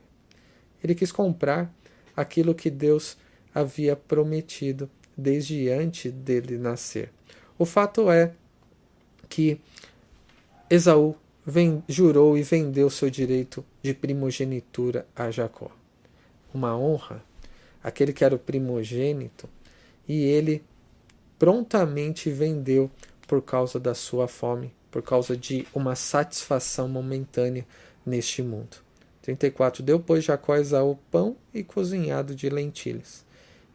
[0.82, 1.72] Ele quis comprar
[2.16, 3.16] aquilo que Deus
[3.52, 7.10] havia prometido desde antes dele nascer.
[7.58, 8.32] O fato é
[9.28, 9.60] que
[10.70, 11.16] Esaú
[11.88, 15.70] jurou e vendeu seu direito de primogenitura a Jacó.
[16.52, 17.22] Uma honra,
[17.82, 19.48] aquele que era o primogênito,
[20.08, 20.64] e ele
[21.38, 22.90] prontamente vendeu
[23.26, 27.66] por causa da sua fome, por causa de uma satisfação momentânea
[28.06, 28.76] neste mundo.
[29.22, 29.82] 34.
[29.82, 33.24] Deu, pois, Jacó a pão e cozinhado de lentilhas.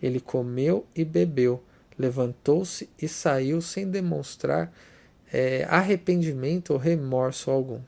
[0.01, 1.61] Ele comeu e bebeu,
[1.97, 4.71] levantou-se e saiu sem demonstrar
[5.31, 7.79] é, arrependimento ou remorso algum.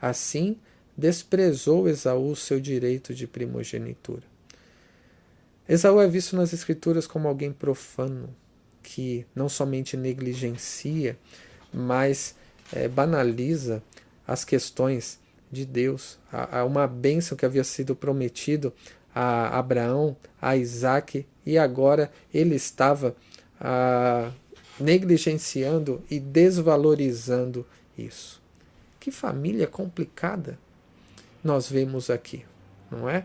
[0.00, 0.56] Assim,
[0.96, 4.22] desprezou Esaú seu direito de primogenitura.
[5.68, 8.28] Esaú é visto nas Escrituras como alguém profano,
[8.82, 11.16] que não somente negligencia,
[11.72, 12.34] mas
[12.72, 13.82] é, banaliza
[14.26, 15.18] as questões
[15.50, 18.72] de Deus, a uma bênção que havia sido prometido
[19.14, 23.14] a Abraão, a Isaac, e agora ele estava
[23.60, 24.30] a,
[24.78, 28.40] negligenciando e desvalorizando isso.
[28.98, 30.58] Que família complicada
[31.42, 32.44] nós vemos aqui,
[32.90, 33.24] não é?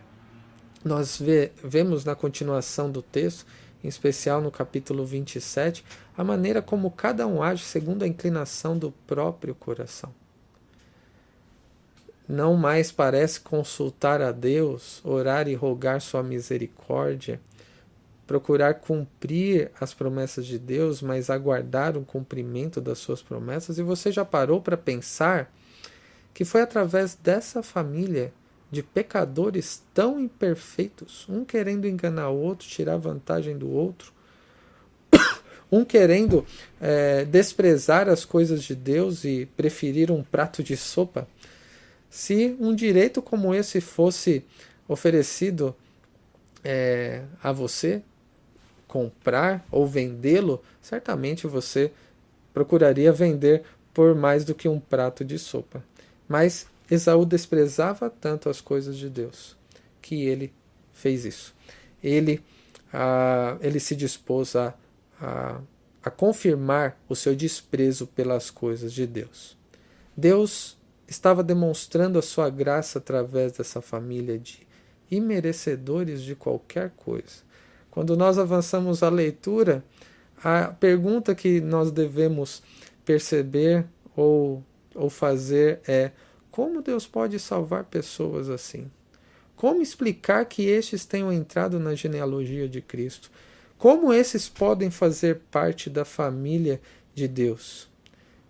[0.84, 3.46] Nós vê, vemos na continuação do texto,
[3.84, 5.84] em especial no capítulo 27,
[6.18, 10.14] a maneira como cada um age segundo a inclinação do próprio coração.
[12.28, 17.40] Não mais parece consultar a Deus, orar e rogar sua misericórdia,
[18.28, 23.80] procurar cumprir as promessas de Deus, mas aguardar o cumprimento das suas promessas.
[23.80, 25.52] E você já parou para pensar
[26.34, 28.34] que foi através dessa família
[28.70, 34.12] de pecadores tão imperfeitos, um querendo enganar o outro, tirar vantagem do outro,
[35.72, 36.46] um querendo
[36.82, 41.26] é, desprezar as coisas de Deus e preferir um prato de sopa.
[42.10, 44.44] Se um direito como esse fosse
[44.86, 45.74] oferecido
[46.64, 48.02] é, a você,
[48.88, 51.92] comprar ou vendê-lo, certamente você
[52.54, 55.84] procuraria vender por mais do que um prato de sopa.
[56.28, 59.58] Mas Esaú desprezava tanto as coisas de Deus
[60.02, 60.54] que ele
[60.94, 61.54] fez isso.
[62.02, 62.42] Ele,
[62.94, 64.74] ah, ele se dispôs a,
[65.20, 65.60] a,
[66.02, 69.58] a confirmar o seu desprezo pelas coisas de Deus.
[70.16, 74.66] Deus estava demonstrando a sua graça através dessa família de
[75.10, 77.47] imerecedores de qualquer coisa.
[77.98, 79.84] Quando nós avançamos a leitura,
[80.44, 82.62] a pergunta que nós devemos
[83.04, 86.12] perceber ou, ou fazer é:
[86.52, 88.92] como Deus pode salvar pessoas assim?
[89.56, 93.32] Como explicar que estes tenham entrado na genealogia de Cristo?
[93.80, 96.80] Como esses podem fazer parte da família
[97.16, 97.90] de Deus?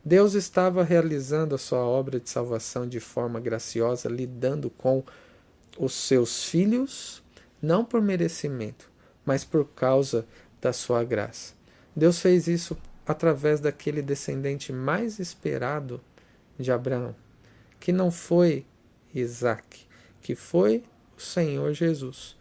[0.03, 5.05] Deus estava realizando a sua obra de salvação de forma graciosa, lidando com
[5.79, 7.23] os seus filhos,
[7.61, 8.91] não por merecimento,
[9.27, 10.25] mas por causa
[10.59, 11.53] da sua graça.
[11.95, 16.01] Deus fez isso através daquele descendente mais esperado
[16.57, 17.13] de Abraão
[17.79, 18.65] que não foi
[19.13, 19.85] Isaac,
[20.21, 20.83] que foi
[21.17, 22.35] o Senhor Jesus,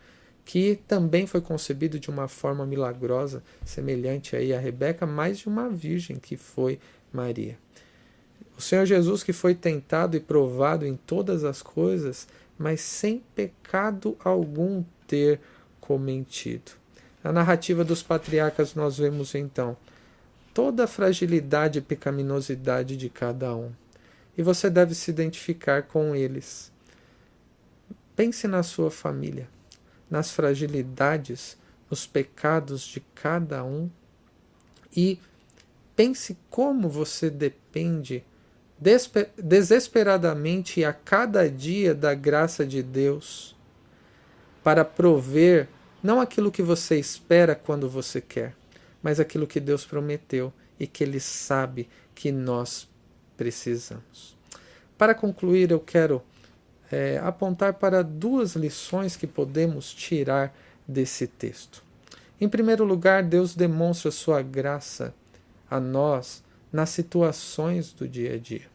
[0.44, 5.68] que também foi concebido de uma forma milagrosa, semelhante aí a Rebeca, mais de uma
[5.68, 6.78] virgem que foi
[7.12, 7.58] Maria.
[8.56, 12.26] O Senhor Jesus que foi tentado e provado em todas as coisas,
[12.58, 15.40] mas sem pecado algum ter
[15.86, 16.72] cometido.
[17.22, 19.76] Na narrativa dos patriarcas nós vemos então
[20.52, 23.70] toda a fragilidade e pecaminosidade de cada um
[24.36, 26.72] e você deve se identificar com eles.
[28.16, 29.48] Pense na sua família,
[30.10, 31.56] nas fragilidades,
[31.88, 33.88] nos pecados de cada um
[34.94, 35.20] e
[35.94, 38.24] pense como você depende
[39.38, 43.56] desesperadamente a cada dia da graça de Deus
[44.66, 45.68] para prover
[46.06, 48.54] não aquilo que você espera quando você quer,
[49.02, 52.88] mas aquilo que Deus prometeu e que Ele sabe que nós
[53.36, 54.36] precisamos.
[54.96, 56.22] Para concluir, eu quero
[56.92, 61.82] é, apontar para duas lições que podemos tirar desse texto.
[62.40, 65.12] Em primeiro lugar, Deus demonstra sua graça
[65.68, 68.68] a nós nas situações do dia a dia.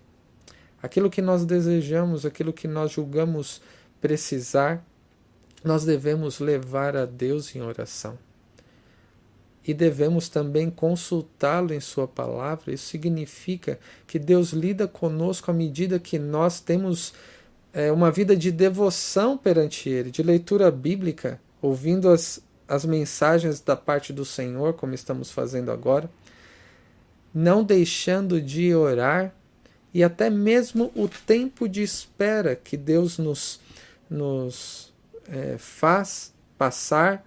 [0.83, 3.61] Aquilo que nós desejamos, aquilo que nós julgamos
[4.01, 4.85] precisar,
[5.63, 8.17] nós devemos levar a Deus em oração
[9.65, 12.73] e devemos também consultá-lo em Sua palavra.
[12.73, 17.13] Isso significa que Deus lida conosco à medida que nós temos
[17.73, 23.75] é, uma vida de devoção perante Ele, de leitura bíblica, ouvindo as, as mensagens da
[23.75, 26.09] parte do Senhor, como estamos fazendo agora,
[27.33, 29.33] não deixando de orar
[29.93, 33.59] e até mesmo o tempo de espera que Deus nos,
[34.09, 34.90] nos
[35.27, 37.25] é, faz passar,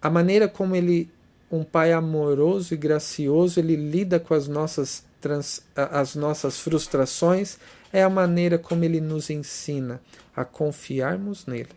[0.00, 1.10] a maneira como Ele
[1.50, 7.58] um pai amoroso e gracioso, ele lida com as nossas, trans, as nossas frustrações,
[7.92, 10.00] é a maneira como ele nos ensina
[10.34, 11.70] a confiarmos nele.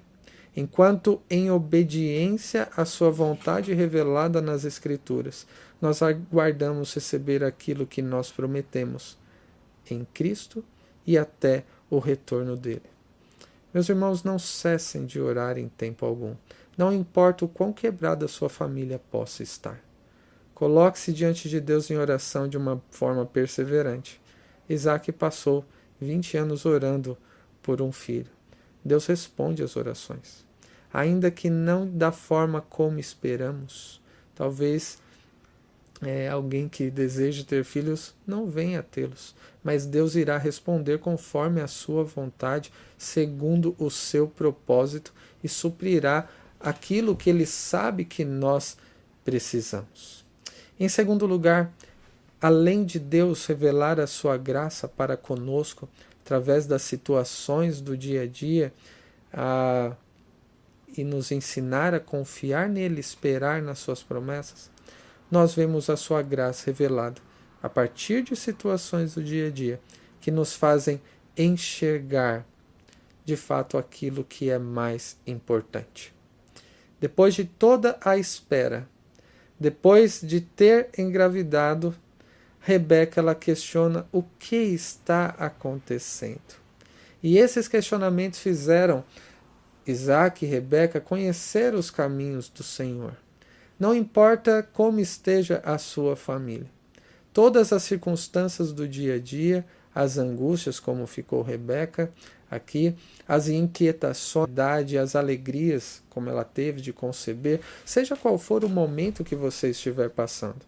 [0.56, 5.46] Enquanto, em obediência à sua vontade revelada nas Escrituras,
[5.80, 9.18] nós aguardamos receber aquilo que nós prometemos
[9.90, 10.64] em Cristo
[11.06, 12.82] e até o retorno dele.
[13.74, 16.36] Meus irmãos, não cessem de orar em tempo algum.
[16.78, 19.80] Não importa o quão quebrada sua família possa estar.
[20.54, 24.20] Coloque-se diante de Deus em oração de uma forma perseverante.
[24.68, 25.64] Isaac passou
[26.02, 27.18] 20 anos orando
[27.62, 28.32] por um filho.
[28.84, 30.46] Deus responde às orações.
[30.92, 34.02] Ainda que não da forma como esperamos.
[34.34, 35.00] Talvez
[36.02, 41.68] é, alguém que deseja ter filhos não venha tê-los, mas Deus irá responder conforme a
[41.68, 46.28] sua vontade, segundo o seu propósito, e suprirá
[46.60, 48.78] aquilo que ele sabe que nós
[49.24, 50.26] precisamos.
[50.80, 51.72] Em segundo lugar,
[52.42, 55.90] além de Deus revelar a sua graça para conosco
[56.24, 58.74] através das situações do dia a dia
[59.34, 59.94] a,
[60.98, 64.70] e nos ensinar a confiar nele, esperar nas suas promessas,
[65.30, 67.29] nós vemos a sua graça revelada
[67.62, 69.80] a partir de situações do dia a dia
[70.22, 71.02] que nos fazem
[71.38, 72.46] enxergar
[73.24, 76.14] de fato aquilo que é mais importante.
[77.00, 78.88] Depois de toda a espera,
[79.60, 81.96] depois de ter engravidado,
[82.62, 86.60] Rebeca ela questiona o que está acontecendo.
[87.22, 89.04] E esses questionamentos fizeram
[89.86, 93.16] Isaac e Rebeca conhecer os caminhos do Senhor.
[93.80, 96.79] Não importa como esteja a sua família.
[97.34, 102.12] Todas as circunstâncias do dia a dia, as angústias, como ficou Rebeca
[102.50, 102.96] aqui,
[103.28, 104.50] as inquietações,
[105.00, 110.10] as alegrias, como ela teve de conceber, seja qual for o momento que você estiver
[110.10, 110.66] passando,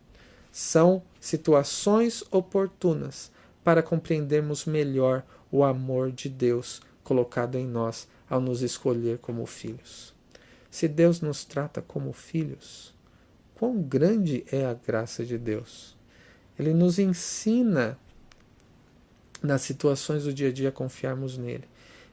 [0.51, 3.31] são situações oportunas
[3.63, 10.13] para compreendermos melhor o amor de Deus colocado em nós ao nos escolher como filhos.
[10.69, 12.93] Se Deus nos trata como filhos,
[13.55, 16.00] quão grande é a graça de Deus!
[16.61, 17.97] Ele nos ensina
[19.41, 21.63] nas situações do dia a dia a confiarmos nele.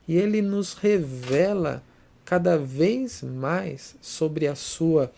[0.09, 1.83] E ele nos revela
[2.25, 5.13] cada vez mais sobre a sua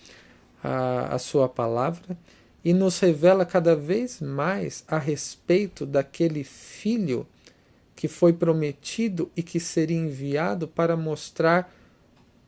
[0.63, 2.19] a, a sua palavra
[2.65, 7.27] e nos revela cada vez mais a respeito daquele filho
[7.95, 11.73] que foi prometido e que seria enviado para mostrar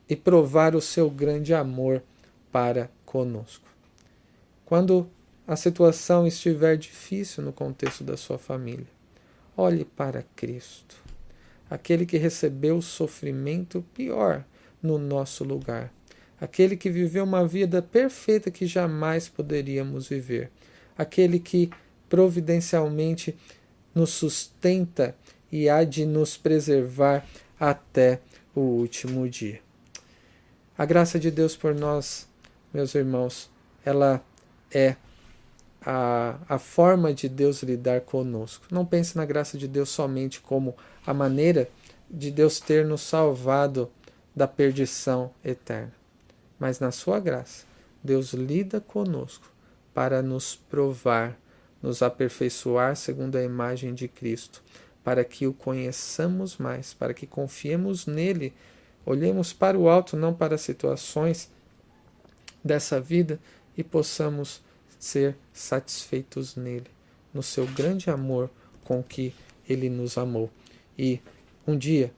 [0.09, 2.03] e provar o seu grande amor
[2.51, 3.65] para conosco.
[4.65, 5.09] Quando
[5.47, 8.87] a situação estiver difícil no contexto da sua família,
[9.57, 10.95] olhe para Cristo,
[11.69, 14.45] aquele que recebeu o sofrimento pior
[14.81, 15.91] no nosso lugar,
[16.39, 20.49] aquele que viveu uma vida perfeita que jamais poderíamos viver,
[20.97, 21.69] aquele que
[22.07, 23.35] providencialmente
[23.93, 25.15] nos sustenta
[25.51, 27.25] e há de nos preservar
[27.59, 28.19] até
[28.55, 29.61] o último dia.
[30.77, 32.27] A graça de Deus por nós,
[32.73, 33.49] meus irmãos,
[33.85, 34.23] ela
[34.71, 34.95] é
[35.85, 38.65] a, a forma de Deus lidar conosco.
[38.71, 40.75] Não pense na graça de Deus somente como
[41.05, 41.69] a maneira
[42.09, 43.89] de Deus ter nos salvado
[44.35, 45.93] da perdição eterna,
[46.59, 47.65] mas na sua graça,
[48.03, 49.51] Deus lida conosco
[49.93, 51.37] para nos provar,
[51.81, 54.63] nos aperfeiçoar segundo a imagem de Cristo,
[55.03, 58.53] para que o conheçamos mais, para que confiemos nele,
[59.05, 61.51] olhemos para o alto, não para as situações
[62.63, 63.39] dessa vida
[63.77, 64.61] e possamos
[65.03, 66.87] ser satisfeitos nele,
[67.33, 68.49] no seu grande amor
[68.85, 69.35] com que
[69.67, 70.49] ele nos amou.
[70.97, 71.19] E
[71.67, 72.13] um dia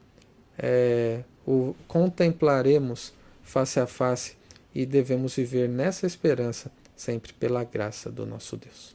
[0.56, 3.12] é, o contemplaremos
[3.42, 4.36] face a face
[4.72, 8.94] e devemos viver nessa esperança sempre pela graça do nosso Deus.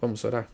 [0.00, 0.48] Vamos orar?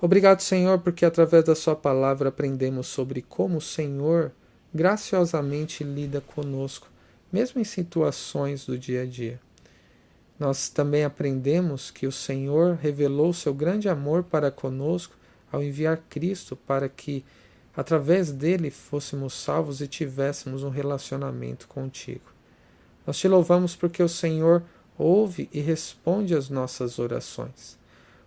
[0.00, 4.32] Obrigado, Senhor, porque através da Sua palavra aprendemos sobre como o Senhor
[4.74, 6.90] graciosamente lida conosco,
[7.32, 9.40] mesmo em situações do dia a dia.
[10.38, 15.16] Nós também aprendemos que o Senhor revelou seu grande amor para conosco
[15.50, 17.24] ao enviar Cristo para que,
[17.76, 22.32] através dele, fôssemos salvos e tivéssemos um relacionamento contigo.
[23.06, 24.62] Nós te louvamos porque o Senhor
[24.98, 27.78] ouve e responde às nossas orações.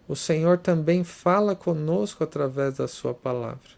[0.08, 3.78] O Senhor também fala conosco através da Sua palavra.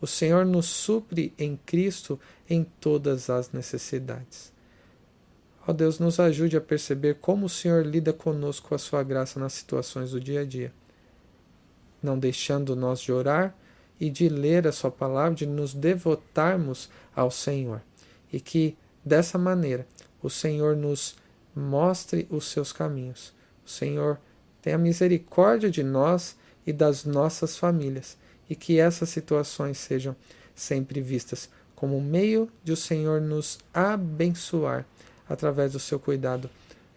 [0.00, 2.20] O Senhor nos supre em Cristo
[2.50, 4.52] em todas as necessidades.
[5.64, 9.04] Ó oh Deus, nos ajude a perceber como o Senhor lida conosco com a sua
[9.04, 10.72] graça nas situações do dia a dia,
[12.02, 13.54] não deixando nós de orar
[14.00, 17.80] e de ler a sua palavra, de nos devotarmos ao Senhor.
[18.32, 19.86] E que dessa maneira
[20.20, 21.14] o Senhor nos
[21.54, 23.32] mostre os seus caminhos.
[23.64, 24.18] O Senhor
[24.60, 26.36] tenha misericórdia de nós
[26.66, 28.16] e das nossas famílias,
[28.50, 30.16] e que essas situações sejam
[30.56, 34.86] sempre vistas como meio de o Senhor nos abençoar
[35.28, 36.48] através do seu cuidado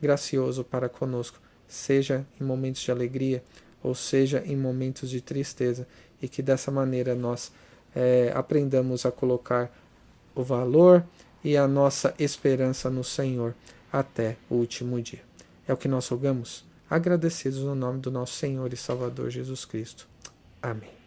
[0.01, 3.43] gracioso para conosco, seja em momentos de alegria
[3.81, 5.87] ou seja em momentos de tristeza,
[6.21, 7.51] e que dessa maneira nós
[7.95, 9.71] é, aprendamos a colocar
[10.33, 11.03] o valor
[11.43, 13.53] e a nossa esperança no Senhor
[13.91, 15.21] até o último dia.
[15.67, 20.07] É o que nós rogamos agradecidos no nome do nosso Senhor e Salvador Jesus Cristo.
[20.61, 21.04] Amém.